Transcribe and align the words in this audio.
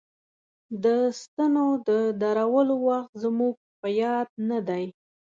د 0.83 0.85
ستنو 1.21 1.67
د 1.89 1.89
درولو 2.21 2.75
وخت 2.87 3.11
زموږ 3.23 3.53
په 3.79 3.87
یاد 4.01 4.27
نه 4.49 4.59
دی. 4.67 4.85